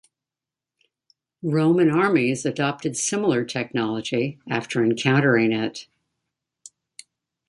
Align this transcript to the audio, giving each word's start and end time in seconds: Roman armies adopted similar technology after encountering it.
Roman 1.43 1.91
armies 1.91 2.43
adopted 2.43 2.97
similar 2.97 3.45
technology 3.45 4.39
after 4.49 4.83
encountering 4.83 5.51
it. 5.51 5.85